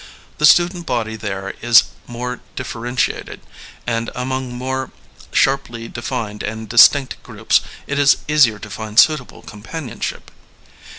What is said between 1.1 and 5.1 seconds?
there is more differentiated; and among more